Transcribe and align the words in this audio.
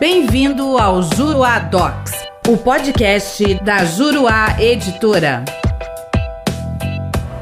Bem-vindo 0.00 0.78
ao 0.78 1.02
Juruá 1.02 1.58
Docs, 1.58 2.12
o 2.46 2.56
podcast 2.56 3.54
da 3.64 3.84
Juruá 3.84 4.56
Editora. 4.60 5.44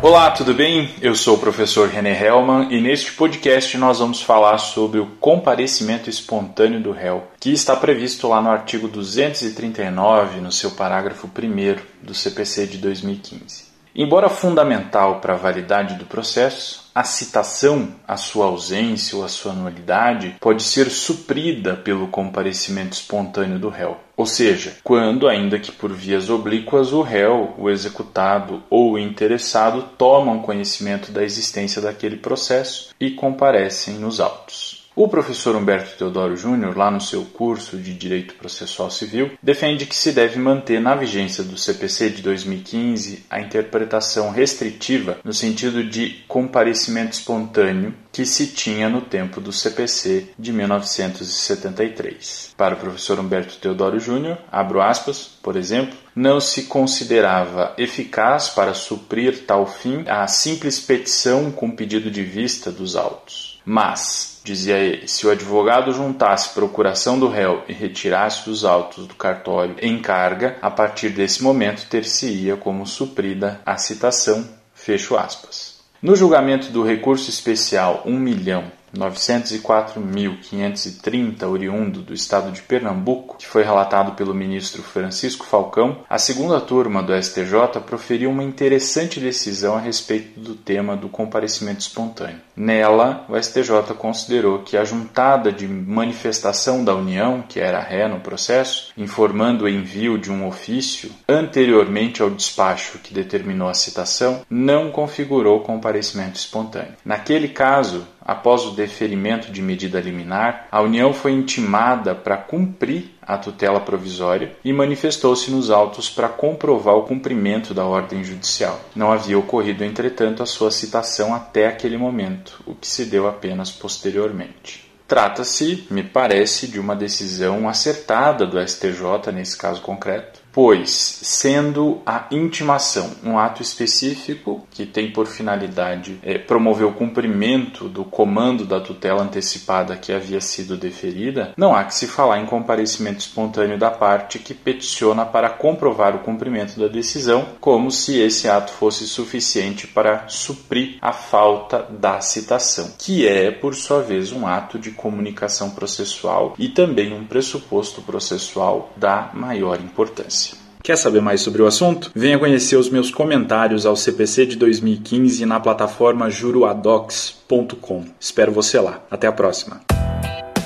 Olá, 0.01 0.31
tudo 0.31 0.55
bem? 0.55 0.89
Eu 1.03 1.15
sou 1.15 1.37
o 1.37 1.39
professor 1.39 1.91
René 1.91 2.19
Hellman 2.19 2.73
e 2.75 2.81
neste 2.81 3.13
podcast 3.13 3.77
nós 3.77 3.99
vamos 3.99 4.23
falar 4.23 4.57
sobre 4.57 4.99
o 4.99 5.07
comparecimento 5.21 6.09
espontâneo 6.09 6.81
do 6.81 6.93
réu, 6.93 7.25
que 7.39 7.53
está 7.53 7.77
previsto 7.77 8.27
lá 8.27 8.41
no 8.41 8.49
artigo 8.49 8.89
239, 8.89 10.41
no 10.41 10.51
seu 10.51 10.71
parágrafo 10.71 11.27
1 11.27 11.77
do 12.03 12.15
CPC 12.15 12.69
de 12.69 12.79
2015. 12.79 13.66
Embora 13.99 14.29
fundamental 14.29 15.21
para 15.21 15.33
a 15.33 15.39
validade 15.39 15.95
do 15.95 16.05
processo, 16.05 16.91
a 16.95 17.03
citação, 17.03 17.95
a 18.07 18.19
sua 18.19 18.45
ausência 18.45 19.17
ou 19.17 19.25
a 19.25 19.29
sua 19.29 19.55
nulidade 19.55 20.37
pode 20.39 20.63
ser 20.63 20.91
suprida 20.91 21.75
pelo 21.75 22.09
comparecimento 22.09 22.93
espontâneo 22.93 23.59
do 23.59 23.71
réu. 23.71 23.97
Ou 24.15 24.27
seja, 24.27 24.77
quando, 24.85 25.27
ainda 25.27 25.59
que 25.59 25.73
por 25.73 25.93
vias 25.95 26.29
oblíquas, 26.29 26.93
o 26.93 27.01
réu, 27.01 27.55
o 27.57 27.71
executado 27.71 28.63
ou 28.69 28.93
o 28.93 28.99
interessado 28.99 29.83
tomam 29.97 30.43
conhecimento 30.43 31.11
da 31.11 31.25
existência 31.25 31.81
daquele 31.81 32.17
processo 32.17 32.95
e 33.01 33.13
comparecem 33.13 33.95
nos 33.95 34.21
autos. 34.21 34.86
O 34.99 35.09
professor 35.09 35.55
Humberto 35.55 35.99
Teodoro 35.99 36.35
Júnior, 36.39 36.75
lá 36.75 36.91
no 36.91 37.03
seu 37.03 37.23
curso 37.23 37.77
de 37.77 37.93
Direito 37.93 38.33
Processual 38.37 38.91
Civil, 38.91 39.33
defende 39.43 39.85
que 39.85 39.95
se 39.95 40.11
deve 40.11 40.39
manter 40.39 40.81
na 40.81 40.95
vigência 40.95 41.45
do 41.45 41.59
CPC 41.59 42.09
de 42.09 42.23
2015 42.23 43.27
a 43.29 43.39
interpretação 43.39 44.31
restritiva 44.31 45.19
no 45.23 45.35
sentido 45.35 45.85
de 45.85 46.25
comparecimento 46.27 47.13
espontâneo 47.13 47.93
que 48.17 48.25
se 48.25 48.47
tinha 48.47 48.89
no 48.89 49.03
tempo 49.03 49.43
do 49.43 49.53
CPC 49.53 50.29
de 50.39 50.51
1973. 50.51 52.55
Para 52.57 52.75
o 52.75 52.79
professor 52.79 53.21
Humberto 53.21 53.59
Teodoro 53.59 54.01
Júnior, 54.01 54.39
abro 54.51 54.81
aspas, 54.81 55.37
por 55.43 55.55
exemplo, 55.55 55.95
não 56.15 56.41
se 56.41 56.63
considerava 56.63 57.75
eficaz 57.77 58.49
para 58.49 58.73
suprir 58.73 59.45
tal 59.45 59.67
fim 59.67 60.03
a 60.09 60.27
simples 60.29 60.81
petição 60.81 61.53
com 61.53 61.71
pedido 61.71 62.11
de 62.11 62.23
vista 62.23 62.73
dos 62.73 62.97
autos. 62.97 63.61
Mas, 63.67 64.41
dizia 64.43 64.79
ele, 64.79 65.07
se 65.07 65.27
o 65.27 65.31
advogado 65.31 65.93
juntasse 65.93 66.55
procuração 66.55 67.19
do 67.19 67.29
réu 67.29 67.65
e 67.69 67.75
retirasse 67.75 68.49
os 68.49 68.65
autos 68.65 69.07
do 69.07 69.15
cartório 69.15 69.77
em 69.79 70.01
carga, 70.01 70.57
a 70.63 70.71
partir 70.71 71.11
desse 71.11 71.43
momento 71.43 71.87
ter-se-ia 71.87 72.57
como 72.57 72.87
suprida 72.87 73.61
a 73.67 73.77
citação. 73.77 74.49
Fecho 74.73 75.19
aspas. 75.19 75.76
No 76.07 76.15
julgamento 76.15 76.71
do 76.71 76.85
recurso 76.85 77.29
especial 77.29 78.05
1 78.07 78.17
milhão 78.17 78.71
904.530 78.97 81.45
oriundo 81.45 82.03
do 82.03 82.15
estado 82.15 82.51
de 82.51 82.63
Pernambuco, 82.63 83.37
que 83.39 83.47
foi 83.47 83.63
relatado 83.63 84.13
pelo 84.13 84.35
ministro 84.35 84.83
Francisco 84.83 85.47
Falcão, 85.47 85.99
a 86.09 86.19
segunda 86.19 86.61
turma 86.61 87.01
do 87.03 87.15
STJ 87.15 87.81
proferiu 87.87 88.31
uma 88.31 88.43
interessante 88.43 89.21
decisão 89.21 89.77
a 89.77 89.81
respeito 89.81 90.41
do 90.41 90.55
tema 90.55 90.97
do 90.97 91.09
comparecimento 91.09 91.81
espontâneo. 91.81 92.41
Nela, 92.57 93.27
o 93.29 93.37
STJ 93.37 93.95
considerou 93.99 94.61
que 94.61 94.77
a 94.77 94.85
juntada 94.85 95.53
de 95.53 95.69
manifestação 95.69 96.85
da 96.85 96.95
União, 96.95 97.45
que 97.47 97.61
era 97.61 97.81
ré 97.81 98.09
no 98.09 98.21
processo, 98.21 98.93
informando 98.97 99.65
o 99.65 99.69
envio 99.69 100.19
de 100.19 100.33
um 100.33 100.47
ofício 100.47 101.11
anteriormente 101.29 102.23
ao 102.23 102.31
despacho 102.31 102.99
que 102.99 103.13
determinou 103.13 103.69
a 103.69 103.75
citação, 103.75 104.41
não 104.49 104.91
configurou 104.91 105.61
comparecimento 105.61 106.39
espontâneo. 106.39 106.95
Naquele 107.05 107.49
caso, 107.49 108.07
após 108.27 108.65
o 108.65 108.73
deferimento 108.73 109.53
de 109.53 109.63
medida 109.63 110.01
liminar, 110.01 110.67
a 110.71 110.83
União 110.83 111.13
foi 111.13 111.31
intimada 111.31 112.13
para 112.13 112.37
cumprir 112.37 113.15
a 113.23 113.39
tutela 113.39 113.79
provisória 113.79 114.57
e 114.65 114.73
manifestou-se 114.73 115.51
nos 115.51 115.71
autos 115.71 116.11
para 116.11 116.29
comprovar 116.29 116.97
o 116.97 117.05
cumprimento 117.05 117.73
da 117.73 117.85
ordem 117.85 118.25
judicial. 118.25 118.81
Não 118.95 119.13
havia 119.13 119.39
ocorrido, 119.39 119.85
entretanto, 119.85 120.43
a 120.43 120.47
sua 120.47 120.73
citação 120.73 121.33
até 121.33 121.69
aquele 121.69 121.97
momento, 121.97 122.61
o 122.67 122.75
que 122.75 122.89
se 122.89 123.05
deu 123.05 123.29
apenas 123.29 123.71
posteriormente. 123.71 124.87
Trata-se, 125.07 125.87
me 125.89 126.03
parece, 126.03 126.67
de 126.67 126.81
uma 126.81 126.97
decisão 126.97 127.69
acertada 127.69 128.45
do 128.45 128.61
STJ 128.61 129.31
nesse 129.33 129.57
caso 129.57 129.81
concreto, 129.81 130.41
pois, 130.57 131.21
sendo 131.23 132.01
a 132.07 132.29
intimação 132.31 133.11
um 133.23 133.39
ato 133.39 133.61
específico 133.61 134.67
que 134.71 134.87
tem 134.87 135.13
por 135.13 135.27
finalidade 135.27 136.19
é, 136.23 136.39
promover 136.39 136.87
o 136.87 136.95
cumprimento 136.95 137.91
do 137.91 138.07
comando 138.07 138.65
da 138.65 138.81
tutela 138.81 139.23
antecipada 139.23 139.99
que 139.99 140.11
havia 140.11 140.41
sido 140.41 140.75
deferida, 140.75 141.53
não 141.59 141.77
há 141.77 141.85
que 141.85 141.95
se 141.95 142.07
falar 142.07 142.41
em 142.41 142.47
comparecimento 142.47 143.19
espontâneo 143.19 143.79
da 143.79 143.91
parte 143.91 144.39
que 144.39 144.55
peticiona 144.55 145.27
para 145.27 145.51
comprovar 145.51 146.17
o 146.17 146.21
cumprimento 146.21 146.81
da 146.81 146.89
decisão, 146.89 147.49
como 147.61 147.91
se 147.91 148.19
esse 148.19 148.49
ato 148.49 148.73
fosse 148.73 149.07
suficiente 149.07 149.87
para 149.87 150.27
suprir 150.27 150.97
a 151.03 151.13
falta 151.13 151.83
da 151.83 152.23
citação, 152.23 152.95
que 152.97 153.29
é, 153.29 153.51
por 153.51 153.75
sua 153.75 154.01
vez, 154.01 154.33
um 154.33 154.47
ato 154.47 154.79
de 154.79 154.91
comunicação 154.91 155.73
processual 155.73 156.55
e 156.59 156.71
também 156.71 157.13
um 157.13 157.27
pressuposto 157.27 158.01
processual 158.01 158.91
da 158.97 159.31
maior 159.35 159.79
importância. 159.83 160.46
Quer 160.87 160.97
saber 160.97 161.21
mais 161.21 161.41
sobre 161.41 161.61
o 161.63 161.67
assunto? 161.67 162.13
Venha 162.15 162.39
conhecer 162.39 162.77
os 162.77 162.89
meus 162.89 163.11
comentários 163.11 163.85
ao 163.85 163.97
CPC 163.97 164.47
de 164.47 164.57
2015 164.57 165.45
na 165.45 165.59
plataforma 165.59 166.31
juruadocs.com. 166.31 168.05
Espero 168.21 168.53
você 168.53 168.79
lá. 168.79 169.01
Até 169.11 169.27
a 169.27 169.33
próxima. 169.33 169.81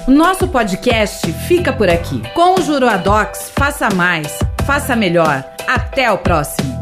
Nosso 0.06 0.46
podcast 0.46 1.32
fica 1.48 1.72
por 1.72 1.88
aqui. 1.88 2.20
Com 2.34 2.60
o 2.60 2.62
Juruadocs, 2.62 3.50
faça 3.58 3.88
mais, 3.94 4.38
faça 4.66 4.94
melhor. 4.94 5.42
Até 5.66 6.12
o 6.12 6.18
próximo. 6.18 6.79